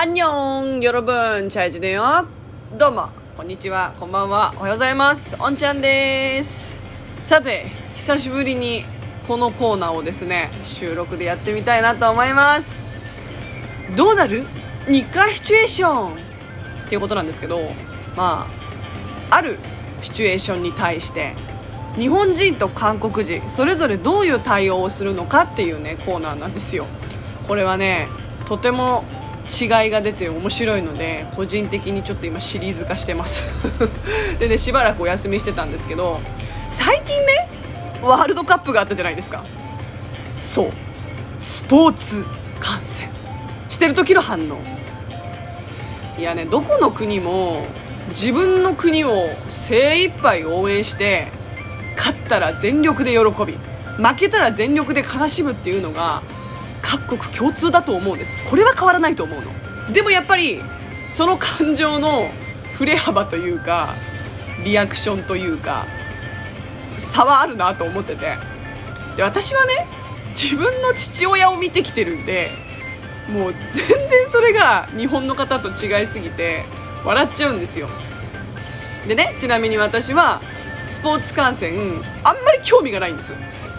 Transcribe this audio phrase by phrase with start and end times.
[0.00, 2.04] アンニョンヨロブンチャイジだよ
[2.78, 6.80] どうもこんにちはこんばんはおはようございますおんちゃんです
[7.24, 8.84] さて久しぶりに
[9.26, 12.86] このコーナーをですね収録でやってみたいなと思います.
[13.96, 14.44] どうなる?
[14.86, 17.58] 日韓シチュエーションっていうことなんですけど
[18.16, 18.46] ま
[19.30, 19.58] あある
[20.00, 21.34] シチュエーションに対して
[21.98, 26.86] 日本人と韓国人それぞれどういう対応をするのかっていうねコーナーなんですよ。
[27.48, 28.06] これはね
[28.44, 29.02] とても
[29.48, 33.44] 違いが出て面白いので個人的にちょっと今シリーズ化してます。
[34.38, 36.20] でねしばらくお休みしてたんですけど
[36.68, 37.48] 最近ね
[38.02, 39.44] ワールドカップがあったじゃないですか。
[40.40, 40.70] そう。
[41.40, 42.24] スポーツ
[42.60, 43.08] 観戦。
[43.68, 44.58] してる時の反応。
[46.18, 47.64] いやねどこの国も
[48.10, 49.10] 自分の国を
[49.48, 51.28] 精一杯応援して
[51.96, 53.56] 勝ったら全力で喜び
[54.02, 56.22] 負けたら全力で悲しむっていうのが
[56.82, 58.44] 各国共通だと思うんです。
[58.44, 59.92] これは変わらないと思うの。
[59.92, 60.60] でもやっぱり
[61.12, 62.30] その感情の
[62.74, 63.94] 振れ幅というか
[64.64, 65.86] リアクションというか
[66.96, 68.36] 差はあるなと思ってて。
[69.16, 69.86] で私はね
[70.30, 72.52] 自分の父親を見てきてるんで
[73.28, 76.64] もう全然それが日本の方と違いすぎて
[77.04, 77.88] 笑っちゃうんですよ。
[79.08, 80.40] でねちなみに私は
[80.88, 81.74] スポーツ観戦
[82.22, 83.34] あんまり興味がないんです。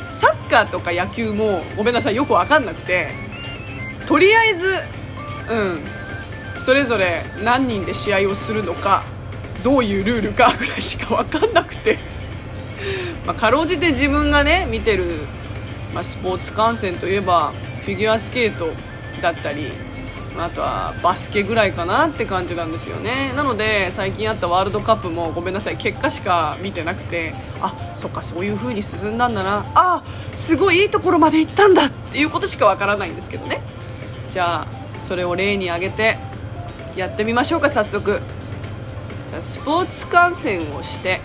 [0.10, 3.10] サッカーとか野球もごめんなさいよく分かんなくて
[4.06, 4.66] とりあえず
[5.50, 9.04] うんそれぞれ何人で試合をするのか
[9.64, 11.98] どういうルールかぐらいしか分かんなくて。
[13.26, 15.04] まあ、かろうじて自分がね見てる、
[15.94, 17.52] まあ、スポーツ観戦といえば
[17.84, 18.72] フィギュアスケート
[19.22, 19.72] だったり
[20.42, 23.34] あとはバスケぐらいかなって感じなんですよね。
[23.36, 29.66] なので最近あったワールドカップもごめんなさい結果しか見てなくてあそっかそういう風に進んだんだな。
[29.76, 33.62] あすごいいいところまで行ったんだっていうことしかわからないんですけどね。
[34.30, 34.68] じゃあ
[35.00, 36.18] それを例に挙げて
[36.96, 38.22] やってみましょうか早速。
[39.28, 41.22] じゃあスポーツ観戦をして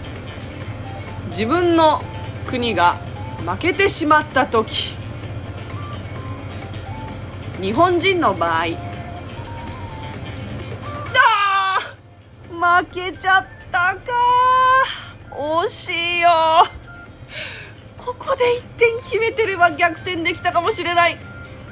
[1.29, 2.03] 自分の
[2.47, 2.95] 国が
[3.47, 4.97] 負けてしまった時。
[7.61, 8.67] 日本人の場合
[12.65, 14.01] 負けちゃったか。
[15.31, 16.31] 惜しいよ。
[17.99, 21.19] ここで1点決めてれば逆転できたかもしれない。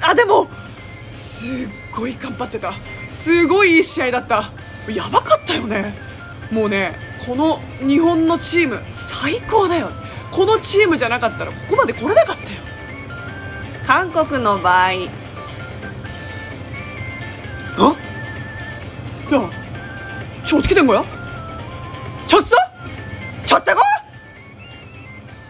[0.03, 0.47] あでも
[1.13, 2.73] すっごい頑張ってた。
[3.09, 4.51] すごいいい試合だった。
[4.91, 5.95] やばかったよね。
[6.51, 9.89] もうねこの日本のチーム最高だよ。
[10.31, 12.59] このチームじゃなかったらここまで来れなかったよ。
[13.83, 15.22] 韓国の場合
[20.72, 21.04] 어떻게 된 거야?
[22.26, 22.56] 졌어?
[23.46, 23.80] 졌다고?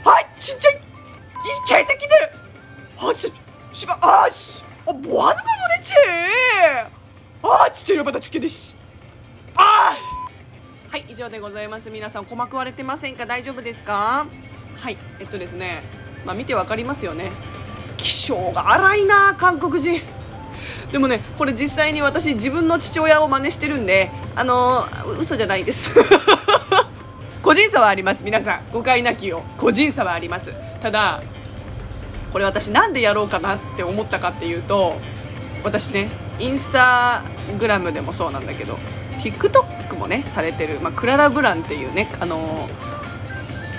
[0.05, 2.17] 아, 진짜 이 개새끼들!
[2.99, 3.37] 아, 진짜
[3.73, 5.95] 씨발, 아, 씨, 어, 뭐 하는 거야 도대체?
[7.43, 8.75] 아, 진짜 열받아 죽겠네, 씨.
[9.55, 9.97] 아!
[10.91, 14.27] はい以上でございます皆さん鼓膜割れてませんか大丈夫ですか
[14.77, 15.83] はいえっとですね
[16.25, 17.31] まあ見てわかりますよね
[17.99, 20.01] 気性が荒いな韓国人
[20.91, 25.91] でもねこれ実際に私自分の父親を真似してるんであのー、嘘じゃないです。
[27.41, 28.62] 個人差はあります皆さん。
[28.72, 30.53] 誤解なきよ個人差はあります。
[30.81, 31.22] ただ
[32.31, 34.96] これ私なんでやろうかなって思ったかっていうと
[35.63, 36.09] 私ね
[36.40, 37.24] インスタ
[37.59, 38.78] グラムでもそうなんだけど
[39.19, 42.68] TikTok もねされてる、まあ、クララ・ブランっていうねあの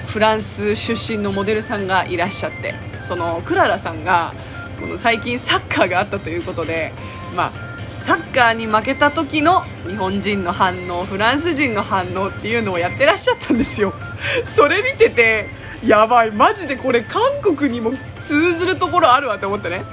[0.06, 4.32] フランス出身のモデルさんがいらっしゃってそのクララさんが
[4.80, 6.92] この最近サッカーがあったということで、
[7.36, 13.92] まあ、サッカーに負けた時の日本人の反応フランス人の反応っていうのをやってらっしゃったんですよ。
[14.56, 15.48] それ見てて
[15.84, 17.92] やばいマジでこれ韓国にも
[18.22, 19.84] 通ずるところあるわって思ってね。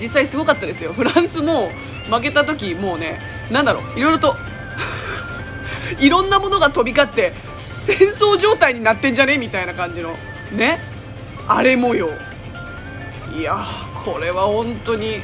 [0.00, 0.92] 実際すごかったですよ。
[0.92, 1.70] フランスも
[2.10, 4.36] 負けた時もうねなんだろういろいろと
[5.98, 9.38] いろんなものが飛び交って戦争状態になってんじゃね？
[9.38, 10.16] みたいな感じの。
[10.52, 10.80] ね？
[11.48, 12.10] あれ模様
[13.36, 13.54] いや
[14.04, 15.20] これは本当に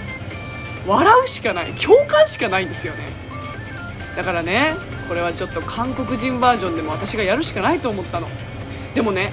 [0.87, 3.00] 笑うしかない共感しかないんですよね。
[4.17, 4.75] だからね
[5.09, 8.29] これはちょっと韓国人バージョンでも私がやるしかないと思ったの。
[8.94, 9.32] でもね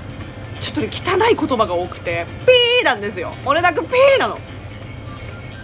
[0.61, 3.33] ちょっとね汚い言葉が多くてピーなんですよ。
[3.45, 4.39] 俺だけピーなの。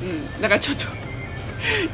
[0.01, 0.85] うんだからちょっと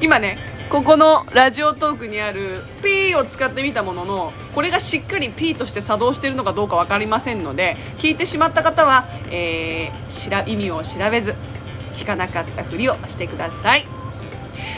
[0.02, 0.38] 今ね
[0.70, 11.36] ここのラジオトークにある P を使ってみたもののこれがしっかり P として作動しているのかどうか分かりませんので聞いてしまった方は、えー、意味を調べず
[11.94, 13.86] 聞かなかったふりをしてください。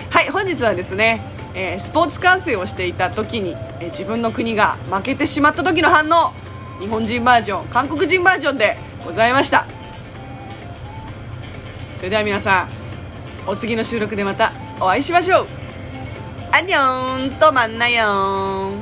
[0.09, 1.21] はい本日はですね、
[1.53, 6.33] えー、スポーツ観戦をしていた時に、えー、自分の国が負けてしまった時の反応
[6.79, 9.67] 日本人バージョン韓国人バージョンでございました。
[11.95, 12.69] それでは皆さん
[13.47, 18.79] お次の収録でまた お会いしましょう。안녕, 또 만나요.